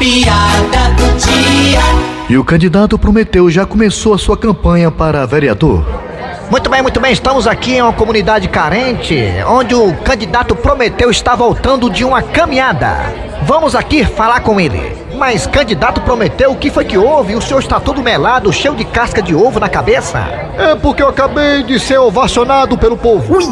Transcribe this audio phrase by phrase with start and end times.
[0.00, 1.82] piada do dia.
[2.26, 5.84] E o candidato Prometeu já começou a sua campanha para vereador.
[6.50, 7.12] Muito bem, muito bem.
[7.12, 9.14] Estamos aqui em uma comunidade carente,
[9.46, 12.96] onde o candidato Prometeu está voltando de uma caminhada.
[13.42, 14.96] Vamos aqui falar com ele.
[15.18, 17.36] Mas, candidato Prometeu, o que foi que houve?
[17.36, 20.18] O senhor está todo melado, cheio de casca de ovo na cabeça?
[20.56, 23.36] É porque eu acabei de ser ovacionado pelo povo.
[23.36, 23.44] Ui!